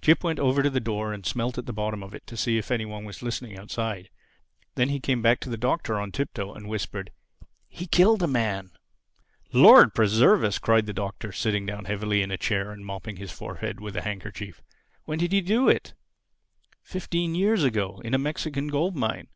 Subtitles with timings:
[0.00, 2.58] Jip went over to the door and smelt at the bottom of it to see
[2.58, 4.08] if any one were listening outside.
[4.76, 7.10] Then he came back to the Doctor on tiptoe and whispered,
[7.68, 8.70] "He killed a man!"
[9.52, 13.32] "Lord preserve us!" cried the Doctor, sitting down heavily in a chair and mopping his
[13.32, 14.62] forehead with a handkerchief.
[15.06, 15.94] "When did he do it?"
[16.84, 19.26] "Fifteen years ago—in a Mexican gold mine.